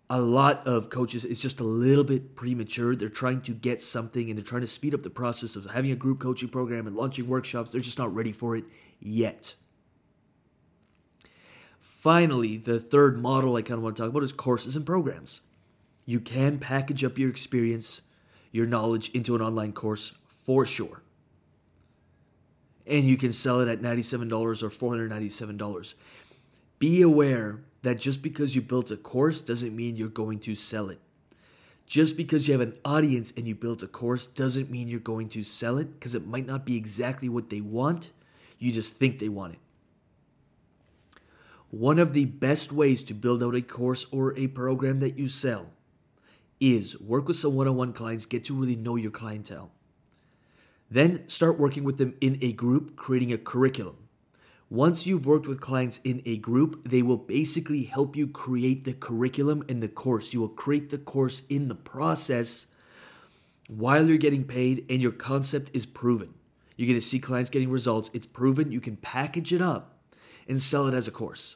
a 0.10 0.22
lot 0.22 0.66
of 0.66 0.90
coaches 0.90 1.26
it's 1.26 1.42
just 1.42 1.60
a 1.60 1.66
little 1.66 2.04
bit 2.04 2.36
premature. 2.36 2.96
They're 2.96 3.10
trying 3.10 3.42
to 3.42 3.54
get 3.54 3.82
something 3.82 4.30
and 4.30 4.38
they're 4.38 4.46
trying 4.46 4.62
to 4.62 4.68
speed 4.68 4.94
up 4.94 5.04
the 5.04 5.10
process 5.10 5.56
of 5.56 5.66
having 5.72 5.92
a 5.92 5.96
group 5.96 6.20
coaching 6.20 6.50
program 6.50 6.88
and 6.88 6.96
launching 6.96 7.28
workshops. 7.28 7.72
They're 7.72 7.82
just 7.82 7.98
not 7.98 8.14
ready 8.14 8.32
for 8.32 8.56
it 8.56 8.66
yet. 9.00 9.56
Finally 11.80 12.58
the 12.58 12.80
third 12.80 13.20
model 13.20 13.56
i 13.56 13.62
kind 13.62 13.78
of 13.78 13.84
want 13.84 13.98
to 13.98 14.04
talk 14.04 14.10
about 14.10 14.24
is 14.24 14.32
courses 14.32 14.76
and 14.76 14.86
programs. 14.86 15.42
You 16.06 16.22
can 16.22 16.58
package 16.58 17.04
up 17.04 17.18
your 17.18 17.30
experience 17.30 18.02
your 18.52 18.66
knowledge 18.66 19.10
into 19.12 19.36
an 19.36 19.42
online 19.42 19.74
course 19.74 20.18
for 20.28 20.66
sure. 20.66 21.02
And 22.86 23.06
you 23.06 23.18
can 23.18 23.34
sell 23.34 23.60
it 23.60 23.68
at 23.68 23.82
$97 23.82 24.32
or 24.32 24.98
$497 25.00 25.94
be 26.80 27.02
aware 27.02 27.60
that 27.82 28.00
just 28.00 28.22
because 28.22 28.56
you 28.56 28.62
built 28.62 28.92
a 28.92 28.98
course 28.98 29.42
doesn't 29.42 29.76
mean 29.76 29.96
you're 29.96 30.10
going 30.10 30.40
to 30.40 30.56
sell 30.56 30.90
it. 30.90 31.00
Just 31.86 32.18
because 32.18 32.48
you 32.48 32.52
have 32.52 32.62
an 32.62 32.78
audience 32.84 33.32
and 33.38 33.48
you 33.48 33.56
built 33.56 33.82
a 33.82 33.88
course 33.88 34.28
doesn't 34.28 34.70
mean 34.70 34.90
you're 34.90 35.00
going 35.00 35.30
to 35.30 35.44
sell 35.44 35.78
it 35.78 35.94
because 35.94 36.14
it 36.14 36.28
might 36.28 36.46
not 36.46 36.66
be 36.66 36.76
exactly 36.76 37.30
what 37.30 37.50
they 37.50 37.62
want. 37.62 38.12
You 38.60 38.72
just 38.72 38.92
think 38.92 39.20
they 39.20 39.30
want 39.30 39.54
it. 39.54 39.60
One 41.70 42.00
of 42.00 42.14
the 42.14 42.26
best 42.26 42.72
ways 42.72 43.04
to 43.04 43.14
build 43.14 43.44
out 43.44 43.56
a 43.56 43.62
course 43.62 44.06
or 44.12 44.38
a 44.38 44.48
program 44.48 45.00
that 45.00 45.18
you 45.18 45.28
sell 45.28 45.68
is 46.60 47.00
work 47.00 47.28
with 47.28 47.38
some 47.38 47.56
one 47.56 47.68
on 47.68 47.76
one 47.76 47.94
clients, 47.94 48.26
get 48.26 48.46
to 48.46 48.56
really 48.56 48.76
know 48.76 48.96
your 48.96 49.12
clientele. 49.12 49.72
Then 50.90 51.28
start 51.28 51.60
working 51.60 51.84
with 51.84 51.98
them 51.98 52.16
in 52.22 52.38
a 52.42 52.54
group, 52.54 52.96
creating 52.96 53.32
a 53.32 53.38
curriculum. 53.38 53.98
Once 54.70 55.08
you've 55.08 55.26
worked 55.26 55.48
with 55.48 55.62
clients 55.62 56.02
in 56.04 56.22
a 56.26 56.38
group, 56.38 56.84
they 56.84 57.02
will 57.02 57.18
basically 57.18 57.84
help 57.84 58.18
you 58.18 58.28
create 58.28 58.84
the 58.84 58.94
curriculum 58.94 59.64
and 59.70 59.82
the 59.82 59.88
course. 59.88 60.34
You 60.34 60.42
will 60.42 60.50
create 60.50 60.90
the 60.90 60.98
course 60.98 61.44
in 61.48 61.70
the 61.70 61.76
process 61.76 62.68
while 63.70 64.06
you're 64.06 64.18
getting 64.18 64.44
paid 64.44 64.86
and 64.90 65.02
your 65.02 65.14
concept 65.14 65.72
is 65.74 65.86
proven. 65.86 66.34
You're 66.76 66.88
going 66.88 67.00
to 67.00 67.06
see 67.06 67.20
clients 67.20 67.50
getting 67.50 67.72
results. 67.72 68.10
It's 68.14 68.26
proven. 68.26 68.72
You 68.72 68.82
can 68.82 68.98
package 68.98 69.54
it 69.54 69.62
up 69.62 70.00
and 70.50 70.60
sell 70.60 70.86
it 70.86 70.94
as 70.94 71.08
a 71.08 71.12
course. 71.12 71.56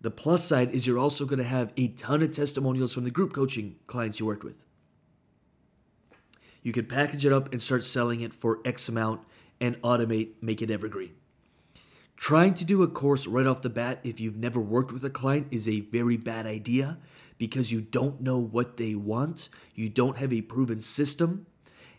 The 0.00 0.10
plus 0.10 0.42
side 0.42 0.70
is 0.70 0.86
you're 0.86 0.98
also 0.98 1.26
going 1.26 1.38
to 1.38 1.44
have 1.44 1.72
a 1.76 1.88
ton 1.88 2.22
of 2.22 2.32
testimonials 2.32 2.94
from 2.94 3.04
the 3.04 3.10
group 3.10 3.34
coaching 3.34 3.76
clients 3.86 4.18
you 4.18 4.24
worked 4.24 4.44
with. 4.44 4.56
You 6.62 6.72
can 6.72 6.86
package 6.86 7.26
it 7.26 7.34
up 7.34 7.52
and 7.52 7.60
start 7.60 7.84
selling 7.84 8.22
it 8.22 8.32
for 8.32 8.60
X 8.64 8.88
amount 8.88 9.20
and 9.60 9.80
automate, 9.82 10.30
make 10.40 10.62
it 10.62 10.70
evergreen. 10.70 11.12
Trying 12.20 12.52
to 12.56 12.66
do 12.66 12.82
a 12.82 12.86
course 12.86 13.26
right 13.26 13.46
off 13.46 13.62
the 13.62 13.70
bat 13.70 13.98
if 14.04 14.20
you've 14.20 14.36
never 14.36 14.60
worked 14.60 14.92
with 14.92 15.02
a 15.06 15.10
client 15.10 15.46
is 15.50 15.66
a 15.66 15.80
very 15.80 16.18
bad 16.18 16.44
idea 16.44 16.98
because 17.38 17.72
you 17.72 17.80
don't 17.80 18.20
know 18.20 18.38
what 18.38 18.76
they 18.76 18.94
want, 18.94 19.48
you 19.74 19.88
don't 19.88 20.18
have 20.18 20.30
a 20.30 20.42
proven 20.42 20.82
system, 20.82 21.46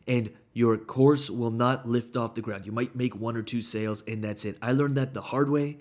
and 0.07 0.31
your 0.53 0.77
course 0.77 1.31
will 1.31 1.49
not 1.49 1.89
lift 1.89 2.15
off 2.15 2.35
the 2.35 2.41
ground. 2.41 2.67
You 2.67 2.71
might 2.71 2.95
make 2.95 3.15
one 3.15 3.35
or 3.35 3.41
two 3.41 3.63
sales 3.63 4.03
and 4.07 4.23
that's 4.23 4.45
it. 4.45 4.59
I 4.61 4.73
learned 4.73 4.95
that 4.95 5.15
the 5.15 5.23
hard 5.23 5.49
way. 5.49 5.79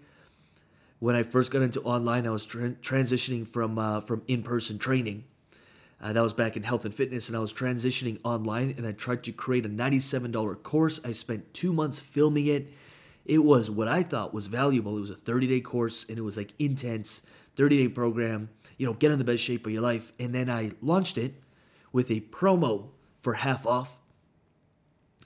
When 1.01 1.15
I 1.15 1.23
first 1.23 1.51
got 1.51 1.61
into 1.61 1.83
online, 1.83 2.27
I 2.27 2.31
was 2.31 2.47
tra- 2.47 2.71
transitioning 2.71 3.47
from 3.47 3.79
uh, 3.79 4.01
from 4.01 4.23
in-person 4.27 4.79
training. 4.79 5.25
Uh, 6.01 6.15
that 6.15 6.23
was 6.23 6.33
back 6.33 6.57
in 6.57 6.63
health 6.63 6.87
and 6.87 6.95
fitness, 6.95 7.29
and 7.29 7.37
I 7.37 7.41
was 7.41 7.53
transitioning 7.53 8.19
online, 8.25 8.75
and 8.79 8.87
I 8.87 8.93
tried 8.93 9.23
to 9.25 9.33
create 9.33 9.67
a 9.67 9.69
$97 9.69 10.63
course. 10.63 10.99
I 11.05 11.13
spent 11.13 11.53
two 11.53 11.75
months 11.75 12.01
filming 12.01 12.47
it 12.47 12.73
it 13.25 13.39
was 13.39 13.71
what 13.71 13.89
I 13.89 14.03
thought 14.03 14.35
was 14.35 14.47
valuable. 14.47 14.97
It 14.97 15.01
was 15.01 15.11
a 15.11 15.17
30 15.17 15.47
day 15.47 15.61
course 15.61 16.05
and 16.09 16.19
it 16.19 16.23
was 16.23 16.37
like 16.37 16.53
intense, 16.59 17.27
30 17.57 17.79
day 17.79 17.89
program, 17.89 18.51
you 18.77 18.87
know, 18.87 18.95
get 18.95 19.11
in 19.11 19.19
the 19.19 19.25
best 19.25 19.43
shape 19.43 19.67
of 19.67 19.73
your 19.73 19.83
life. 19.83 20.13
And 20.19 20.35
then 20.35 20.49
I 20.51 20.73
launched 20.81 21.19
it 21.19 21.35
with 21.93 22.11
a 22.11 22.21
promo 22.21 22.89
for 23.23 23.35
half 23.35 23.67
off. 23.67 23.99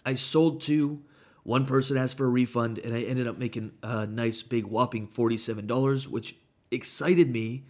I 0.05 0.15
sold 0.15 0.61
to 0.63 1.03
one 1.45 1.67
person 1.67 1.97
asked 1.97 2.17
for 2.17 2.25
a 2.25 2.31
refund, 2.31 2.79
and 2.79 2.95
I 2.95 3.03
ended 3.03 3.29
up 3.29 3.39
making 3.39 3.73
a 3.83 4.07
nice 4.07 4.41
big 4.41 4.67
whopping 4.67 5.07
$47, 5.07 6.07
which 6.07 6.37
excited 6.71 7.31
me. 7.31 7.67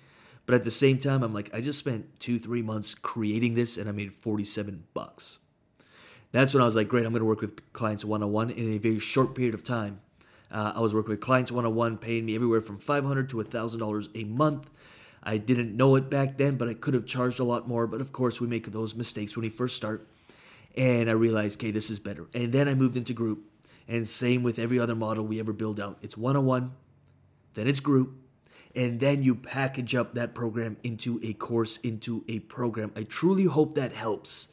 But 0.46 0.54
at 0.54 0.64
the 0.64 0.70
same 0.70 0.98
time, 0.98 1.22
I'm 1.22 1.32
like, 1.32 1.52
I 1.54 1.60
just 1.60 1.78
spent 1.78 2.20
two, 2.20 2.38
three 2.38 2.62
months 2.62 2.94
creating 2.94 3.54
this 3.54 3.78
and 3.78 3.88
I 3.88 3.92
made 3.92 4.12
47 4.12 4.84
bucks. 4.92 5.38
That's 6.32 6.52
when 6.52 6.60
I 6.60 6.66
was 6.66 6.76
like, 6.76 6.88
great, 6.88 7.06
I'm 7.06 7.14
to 7.14 7.24
work 7.24 7.40
with 7.40 7.72
clients 7.72 8.04
one 8.04 8.22
on 8.22 8.30
one 8.30 8.50
in 8.50 8.74
a 8.74 8.78
very 8.78 8.98
short 8.98 9.34
period 9.34 9.54
of 9.54 9.64
time. 9.64 10.00
Uh, 10.54 10.72
I 10.76 10.80
was 10.80 10.94
working 10.94 11.10
with 11.10 11.20
clients 11.20 11.50
one 11.50 11.66
on 11.66 11.74
one, 11.74 11.98
paying 11.98 12.24
me 12.24 12.36
everywhere 12.36 12.60
from 12.60 12.78
$500 12.78 13.28
to 13.30 13.36
$1,000 13.38 14.08
a 14.14 14.24
month. 14.24 14.70
I 15.22 15.36
didn't 15.36 15.76
know 15.76 15.96
it 15.96 16.08
back 16.08 16.38
then, 16.38 16.56
but 16.56 16.68
I 16.68 16.74
could 16.74 16.94
have 16.94 17.06
charged 17.06 17.40
a 17.40 17.44
lot 17.44 17.66
more. 17.66 17.88
But 17.88 18.00
of 18.00 18.12
course, 18.12 18.40
we 18.40 18.46
make 18.46 18.66
those 18.70 18.94
mistakes 18.94 19.36
when 19.36 19.42
we 19.42 19.48
first 19.48 19.76
start. 19.76 20.06
And 20.76 21.10
I 21.10 21.12
realized, 21.12 21.58
okay, 21.58 21.72
this 21.72 21.90
is 21.90 21.98
better. 21.98 22.26
And 22.34 22.52
then 22.52 22.68
I 22.68 22.74
moved 22.74 22.96
into 22.96 23.12
group. 23.12 23.40
And 23.88 24.06
same 24.06 24.44
with 24.44 24.58
every 24.58 24.78
other 24.78 24.94
model 24.94 25.26
we 25.26 25.40
ever 25.40 25.52
build 25.52 25.80
out. 25.80 25.98
It's 26.00 26.16
one 26.16 26.36
on 26.36 26.46
one, 26.46 26.72
then 27.54 27.68
it's 27.68 27.80
group, 27.80 28.14
and 28.74 28.98
then 28.98 29.22
you 29.22 29.34
package 29.34 29.94
up 29.94 30.14
that 30.14 30.34
program 30.34 30.76
into 30.82 31.20
a 31.22 31.32
course, 31.34 31.76
into 31.78 32.24
a 32.28 32.38
program. 32.40 32.92
I 32.96 33.02
truly 33.02 33.44
hope 33.44 33.74
that 33.74 33.92
helps. 33.92 34.48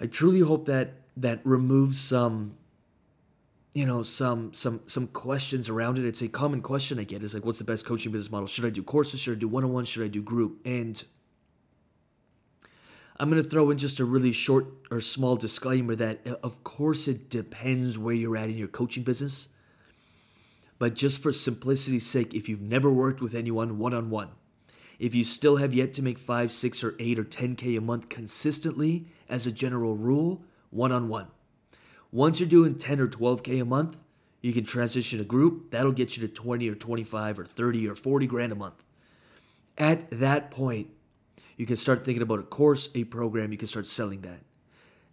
I 0.00 0.06
truly 0.06 0.40
hope 0.40 0.66
that 0.66 0.94
that 1.16 1.40
removes 1.44 2.00
some 2.00 2.56
you 3.72 3.86
know 3.86 4.02
some 4.02 4.52
some 4.52 4.80
some 4.86 5.06
questions 5.08 5.68
around 5.68 5.98
it. 5.98 6.04
It's 6.04 6.22
a 6.22 6.28
common 6.28 6.60
question 6.60 6.98
i 6.98 7.04
get. 7.04 7.22
Is 7.22 7.34
like 7.34 7.44
what's 7.44 7.58
the 7.58 7.64
best 7.64 7.86
coaching 7.86 8.12
business 8.12 8.30
model? 8.30 8.46
Should 8.46 8.64
i 8.64 8.70
do 8.70 8.82
courses? 8.82 9.20
Should 9.20 9.38
i 9.38 9.40
do 9.40 9.48
one-on-one? 9.48 9.84
Should 9.84 10.04
i 10.04 10.08
do 10.08 10.22
group? 10.22 10.60
And 10.64 11.02
i'm 13.18 13.30
going 13.30 13.42
to 13.42 13.48
throw 13.48 13.70
in 13.70 13.78
just 13.78 14.00
a 14.00 14.04
really 14.04 14.32
short 14.32 14.66
or 14.90 15.00
small 15.00 15.36
disclaimer 15.36 15.94
that 15.94 16.26
uh, 16.26 16.34
of 16.42 16.64
course 16.64 17.06
it 17.06 17.30
depends 17.30 17.98
where 17.98 18.14
you're 18.14 18.36
at 18.36 18.50
in 18.50 18.58
your 18.58 18.68
coaching 18.68 19.02
business. 19.02 19.48
But 20.78 20.94
just 20.94 21.22
for 21.22 21.32
simplicity's 21.32 22.06
sake 22.06 22.34
if 22.34 22.48
you've 22.48 22.60
never 22.60 22.92
worked 22.92 23.20
with 23.22 23.34
anyone 23.34 23.78
one-on-one 23.78 24.30
if 24.98 25.14
you 25.14 25.24
still 25.24 25.56
have 25.56 25.74
yet 25.74 25.92
to 25.94 26.02
make 26.02 26.18
5 26.18 26.52
6 26.52 26.84
or 26.84 26.94
8 26.98 27.18
or 27.18 27.24
10k 27.24 27.78
a 27.78 27.80
month 27.80 28.10
consistently 28.10 29.06
as 29.30 29.46
a 29.46 29.52
general 29.52 29.96
rule 29.96 30.42
one-on-one 30.70 31.28
once 32.12 32.38
you're 32.38 32.48
doing 32.48 32.76
10 32.76 33.00
or 33.00 33.08
12K 33.08 33.60
a 33.60 33.64
month, 33.64 33.96
you 34.42 34.52
can 34.52 34.64
transition 34.64 35.18
a 35.18 35.24
group. 35.24 35.70
That'll 35.70 35.92
get 35.92 36.16
you 36.16 36.26
to 36.26 36.32
20 36.32 36.68
or 36.68 36.74
25 36.74 37.38
or 37.38 37.46
30 37.46 37.88
or 37.88 37.94
40 37.94 38.26
grand 38.26 38.52
a 38.52 38.56
month. 38.56 38.82
At 39.78 40.10
that 40.10 40.50
point, 40.50 40.88
you 41.56 41.64
can 41.64 41.76
start 41.76 42.04
thinking 42.04 42.22
about 42.22 42.40
a 42.40 42.44
course, 42.44 42.90
a 42.94 43.04
program, 43.04 43.52
you 43.52 43.58
can 43.58 43.68
start 43.68 43.86
selling 43.86 44.20
that. 44.20 44.40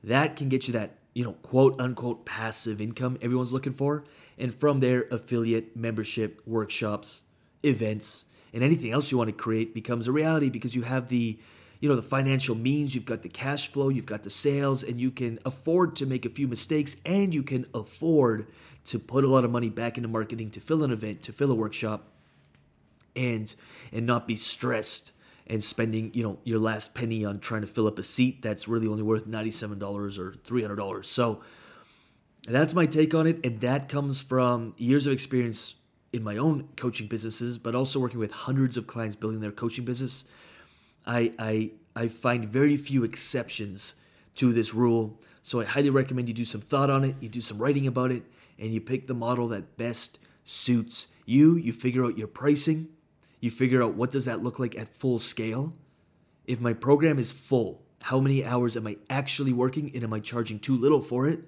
That 0.03 0.35
can 0.35 0.49
get 0.49 0.67
you 0.67 0.73
that, 0.73 0.97
you 1.13 1.23
know, 1.23 1.33
quote 1.33 1.79
unquote 1.79 2.25
passive 2.25 2.81
income 2.81 3.17
everyone's 3.21 3.53
looking 3.53 3.73
for. 3.73 4.03
And 4.37 4.53
from 4.53 4.79
there, 4.79 5.05
affiliate, 5.11 5.75
membership, 5.75 6.41
workshops, 6.45 7.23
events, 7.63 8.25
and 8.53 8.63
anything 8.63 8.91
else 8.91 9.11
you 9.11 9.17
want 9.17 9.29
to 9.29 9.35
create 9.35 9.73
becomes 9.73 10.07
a 10.07 10.11
reality 10.11 10.49
because 10.49 10.75
you 10.75 10.83
have 10.83 11.09
the 11.09 11.37
you 11.79 11.87
know 11.87 11.95
the 11.95 12.01
financial 12.01 12.55
means 12.55 12.93
you've 12.93 13.05
got 13.05 13.21
the 13.21 13.29
cash 13.29 13.71
flow 13.71 13.89
you've 13.89 14.05
got 14.05 14.23
the 14.23 14.29
sales 14.29 14.83
and 14.83 14.99
you 14.99 15.11
can 15.11 15.39
afford 15.45 15.95
to 15.95 16.05
make 16.05 16.25
a 16.25 16.29
few 16.29 16.47
mistakes 16.47 16.95
and 17.05 17.33
you 17.33 17.43
can 17.43 17.65
afford 17.73 18.47
to 18.85 18.99
put 18.99 19.23
a 19.23 19.27
lot 19.27 19.45
of 19.45 19.51
money 19.51 19.69
back 19.69 19.97
into 19.97 20.09
marketing 20.09 20.49
to 20.49 20.59
fill 20.59 20.83
an 20.83 20.91
event 20.91 21.23
to 21.23 21.31
fill 21.31 21.51
a 21.51 21.55
workshop 21.55 22.07
and 23.15 23.55
and 23.91 24.05
not 24.05 24.27
be 24.27 24.35
stressed 24.35 25.11
and 25.47 25.63
spending 25.63 26.11
you 26.13 26.23
know 26.23 26.37
your 26.43 26.59
last 26.59 26.93
penny 26.93 27.25
on 27.25 27.39
trying 27.39 27.61
to 27.61 27.67
fill 27.67 27.87
up 27.87 27.97
a 27.97 28.03
seat 28.03 28.41
that's 28.41 28.67
really 28.67 28.87
only 28.87 29.03
worth 29.03 29.27
$97 29.27 30.19
or 30.19 30.31
$300 30.31 31.05
so 31.05 31.41
that's 32.47 32.73
my 32.73 32.85
take 32.85 33.13
on 33.13 33.27
it 33.27 33.43
and 33.43 33.59
that 33.61 33.89
comes 33.89 34.21
from 34.21 34.73
years 34.77 35.07
of 35.07 35.13
experience 35.13 35.75
in 36.11 36.23
my 36.23 36.37
own 36.37 36.69
coaching 36.75 37.07
businesses 37.07 37.57
but 37.57 37.75
also 37.75 37.99
working 37.99 38.19
with 38.19 38.31
hundreds 38.31 38.77
of 38.77 38.87
clients 38.87 39.15
building 39.15 39.39
their 39.39 39.51
coaching 39.51 39.85
business 39.85 40.25
I, 41.05 41.33
I, 41.39 41.71
I 41.95 42.07
find 42.07 42.47
very 42.47 42.77
few 42.77 43.03
exceptions 43.03 43.95
to 44.35 44.53
this 44.53 44.73
rule. 44.73 45.19
So 45.41 45.61
I 45.61 45.65
highly 45.65 45.89
recommend 45.89 46.27
you 46.27 46.33
do 46.33 46.45
some 46.45 46.61
thought 46.61 46.89
on 46.89 47.03
it, 47.03 47.15
you 47.19 47.29
do 47.29 47.41
some 47.41 47.57
writing 47.57 47.87
about 47.87 48.11
it, 48.11 48.23
and 48.57 48.73
you 48.73 48.81
pick 48.81 49.07
the 49.07 49.13
model 49.13 49.47
that 49.49 49.77
best 49.77 50.19
suits 50.45 51.07
you. 51.25 51.55
You 51.55 51.73
figure 51.73 52.05
out 52.05 52.17
your 52.17 52.27
pricing, 52.27 52.89
you 53.39 53.49
figure 53.49 53.81
out 53.81 53.95
what 53.95 54.11
does 54.11 54.25
that 54.25 54.43
look 54.43 54.59
like 54.59 54.77
at 54.77 54.95
full 54.95 55.19
scale. 55.19 55.73
If 56.45 56.59
my 56.59 56.73
program 56.73 57.19
is 57.19 57.31
full, 57.31 57.81
how 58.03 58.19
many 58.19 58.45
hours 58.45 58.75
am 58.77 58.87
I 58.87 58.97
actually 59.09 59.53
working 59.53 59.91
and 59.93 60.03
am 60.03 60.13
I 60.13 60.19
charging 60.19 60.59
too 60.59 60.77
little 60.77 61.01
for 61.01 61.27
it? 61.27 61.43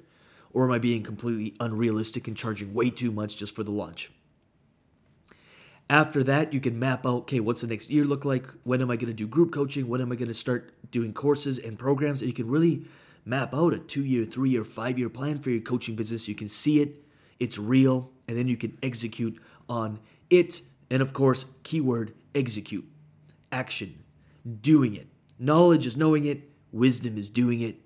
Or 0.54 0.66
am 0.66 0.72
I 0.72 0.80
being 0.80 1.02
completely 1.02 1.56
unrealistic 1.60 2.28
and 2.28 2.36
charging 2.36 2.74
way 2.74 2.90
too 2.90 3.12
much 3.12 3.38
just 3.38 3.56
for 3.56 3.64
the 3.64 3.72
lunch? 3.72 4.12
After 5.92 6.24
that, 6.24 6.54
you 6.54 6.62
can 6.62 6.80
map 6.80 7.06
out 7.06 7.24
okay, 7.24 7.42
what's 7.42 7.60
the 7.60 7.68
next 7.68 7.90
year 7.90 8.06
look 8.06 8.24
like? 8.24 8.48
When 8.64 8.82
am 8.82 8.90
I 8.90 8.96
going 8.96 9.08
to 9.10 9.14
do 9.14 9.28
group 9.28 9.52
coaching? 9.52 9.90
When 9.90 10.00
am 10.00 10.10
I 10.10 10.16
going 10.16 10.30
to 10.30 10.34
start 10.34 10.74
doing 10.90 11.14
courses 11.14 11.60
and 11.60 11.78
programs? 11.78 12.22
And 12.22 12.30
you 12.30 12.34
can 12.34 12.48
really 12.48 12.86
map 13.26 13.54
out 13.54 13.74
a 13.74 13.78
two 13.78 14.06
year, 14.06 14.24
three 14.24 14.52
year, 14.52 14.64
five 14.64 14.98
year 14.98 15.10
plan 15.10 15.40
for 15.40 15.50
your 15.50 15.60
coaching 15.60 15.98
business. 15.98 16.30
You 16.30 16.34
can 16.34 16.48
see 16.48 16.80
it, 16.80 17.04
it's 17.42 17.58
real, 17.58 18.10
and 18.30 18.38
then 18.38 18.48
you 18.48 18.56
can 18.56 18.78
execute 18.82 19.38
on 19.68 20.00
it. 20.30 20.62
And 20.90 21.02
of 21.02 21.12
course, 21.12 21.48
keyword 21.64 22.14
execute, 22.34 22.86
action, 23.52 24.06
doing 24.62 24.96
it. 24.96 25.08
Knowledge 25.38 25.86
is 25.86 25.98
knowing 25.98 26.24
it, 26.24 26.50
wisdom 26.72 27.18
is 27.18 27.30
doing 27.30 27.60
it. 27.60 27.82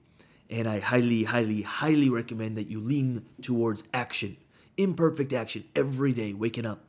And 0.47 0.67
I 0.67 0.77
highly, 0.77 1.23
highly, 1.23 1.63
highly 1.63 2.09
recommend 2.09 2.55
that 2.55 2.67
you 2.67 2.79
lean 2.79 3.25
towards 3.41 3.81
action, 3.95 4.37
imperfect 4.77 5.33
action 5.33 5.63
every 5.75 6.13
day, 6.13 6.33
waking 6.33 6.67
up, 6.67 6.83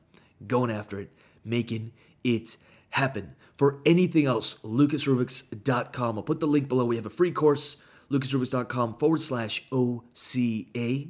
going 0.46 0.70
after 0.70 0.98
it, 0.98 1.12
making 1.44 1.92
it 2.24 2.56
happen. 2.90 3.36
For 3.56 3.80
anything 3.86 4.26
else, 4.26 4.56
lucasrubix.com. 4.62 6.18
I'll 6.18 6.22
put 6.22 6.40
the 6.40 6.46
link 6.46 6.68
below. 6.68 6.84
We 6.84 6.96
have 6.96 7.06
a 7.06 7.10
free 7.10 7.30
course, 7.30 7.76
lucasrubix.com 8.10 8.98
forward 8.98 9.20
slash 9.20 9.66
OCA. 9.72 11.06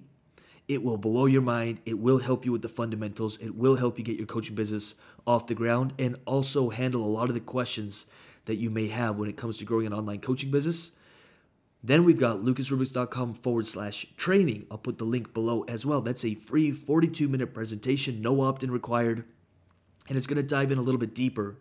It 0.69 0.83
will 0.83 0.97
blow 0.97 1.27
your 1.27 1.43
mind. 1.43 1.81
It 1.85 1.99
will 1.99 2.19
help 2.19 2.45
you 2.45 2.53
with 2.53 2.63
the 2.63 2.69
fundamentals. 2.69 3.37
It 3.39 3.55
will 3.55 3.77
help 3.77 3.99
you 3.99 4.05
get 4.05 4.17
your 4.17 4.27
coaching 4.27 4.55
business 4.55 4.97
off 5.27 5.47
the 5.47 5.55
ground 5.55 5.93
and 5.99 6.17
also 6.25 6.71
handle 6.71 7.05
a 7.05 7.07
lot 7.07 7.29
of 7.29 7.35
the 7.35 7.41
questions 7.41 8.07
that 8.47 8.57
you 8.57 8.71
may 8.71 8.89
have 8.89 9.17
when 9.17 9.29
it 9.29 9.37
comes 9.37 9.59
to 9.59 9.65
growing 9.65 9.87
an 9.87 9.93
online 9.93 10.21
coaching 10.21 10.51
business. 10.51 10.93
Then 11.87 12.03
we've 12.03 12.19
got 12.19 12.39
lucasrubix.com 12.39 13.35
forward 13.35 13.65
slash 13.65 14.07
training. 14.17 14.67
I'll 14.73 14.77
put 14.77 14.99
the 14.99 15.05
link 15.05 15.33
below 15.33 15.63
as 15.69 15.87
well. 15.87 16.01
That's 16.01 16.25
a 16.25 16.35
free 16.35 16.73
42 16.73 17.29
minute 17.29 17.55
presentation, 17.55 18.21
no 18.21 18.41
opt 18.41 18.65
in 18.65 18.73
required. 18.73 19.25
And 20.09 20.19
it's 20.19 20.27
going 20.27 20.37
to 20.37 20.43
dive 20.43 20.73
in 20.73 20.79
a 20.79 20.83
little 20.83 20.99
bit 20.99 21.15
deeper 21.15 21.59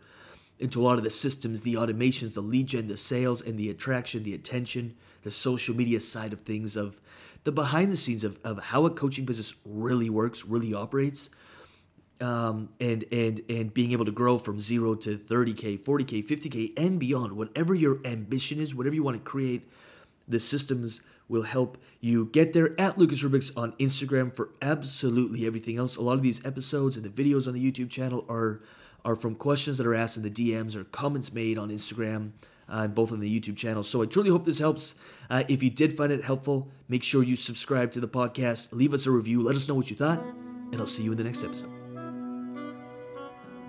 into 0.57 0.81
a 0.81 0.83
lot 0.83 0.97
of 0.97 1.03
the 1.03 1.11
systems, 1.11 1.61
the 1.61 1.75
automations, 1.75 2.33
the 2.33 2.41
lead 2.41 2.65
gen, 2.65 2.87
the 2.87 2.97
sales, 2.97 3.39
and 3.39 3.59
the 3.59 3.69
attraction, 3.69 4.23
the 4.23 4.33
attention, 4.33 4.95
the 5.21 5.29
social 5.29 5.75
media 5.75 5.99
side 5.99 6.33
of 6.33 6.39
things, 6.39 6.75
of 6.75 6.99
the 7.43 7.51
behind 7.51 7.91
the 7.91 7.97
scenes 7.97 8.23
of, 8.23 8.39
of 8.43 8.57
how 8.57 8.87
a 8.87 8.89
coaching 8.89 9.25
business 9.25 9.53
really 9.63 10.09
works, 10.09 10.43
really 10.43 10.73
operates 10.73 11.29
um, 12.19 12.69
and 12.79 13.05
and 13.11 13.43
and 13.47 13.75
being 13.75 13.91
able 13.91 14.05
to 14.05 14.11
grow 14.11 14.39
from 14.39 14.59
zero 14.59 14.95
to 14.95 15.17
30k 15.17 15.77
40k 15.77 16.25
50k 16.25 16.73
and 16.77 16.97
beyond 16.97 17.33
whatever 17.33 17.75
your 17.75 17.99
ambition 18.05 18.57
is 18.57 18.73
whatever 18.73 18.95
you 18.95 19.03
want 19.03 19.17
to 19.17 19.23
create 19.23 19.69
the 20.27 20.39
systems 20.39 21.01
will 21.27 21.43
help 21.43 21.77
you 21.99 22.25
get 22.25 22.53
there. 22.53 22.79
At 22.79 22.97
lucas 22.97 23.23
rubix 23.23 23.51
on 23.57 23.73
instagram 23.73 24.35
for 24.35 24.49
absolutely 24.61 25.45
everything 25.45 25.77
else. 25.77 25.95
A 25.95 26.01
lot 26.01 26.13
of 26.13 26.23
these 26.23 26.45
episodes 26.45 26.97
and 26.97 27.05
the 27.05 27.09
videos 27.09 27.47
on 27.47 27.53
the 27.53 27.71
youtube 27.71 27.89
channel 27.89 28.25
are 28.29 28.61
are 29.03 29.15
from 29.15 29.35
questions 29.35 29.77
that 29.77 29.85
are 29.85 29.95
asked 29.95 30.17
in 30.17 30.23
the 30.23 30.31
dms 30.31 30.75
or 30.75 30.83
comments 30.85 31.33
made 31.33 31.57
on 31.57 31.69
instagram 31.69 32.31
uh, 32.67 32.87
both 32.87 33.11
on 33.11 33.19
the 33.19 33.39
youtube 33.39 33.57
channel. 33.57 33.83
So 33.83 34.01
i 34.01 34.05
truly 34.05 34.29
hope 34.29 34.45
this 34.45 34.59
helps. 34.59 34.95
Uh, 35.29 35.43
if 35.47 35.61
you 35.63 35.69
did 35.69 35.95
find 35.95 36.11
it 36.11 36.23
helpful 36.23 36.69
make 36.87 37.03
sure 37.03 37.23
you 37.23 37.35
subscribe 37.35 37.91
to 37.91 37.99
the 37.99 38.07
podcast 38.07 38.67
leave 38.71 38.93
us 38.93 39.05
a 39.05 39.11
review 39.11 39.41
let 39.41 39.55
us 39.55 39.67
know 39.67 39.75
what 39.75 39.89
you 39.89 39.95
thought 39.95 40.21
and 40.71 40.75
i'll 40.75 40.87
see 40.87 41.03
you 41.03 41.11
in 41.11 41.17
the 41.17 41.23
next 41.23 41.43
episode 41.43 41.84